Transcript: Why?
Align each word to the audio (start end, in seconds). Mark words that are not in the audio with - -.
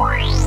Why? 0.00 0.39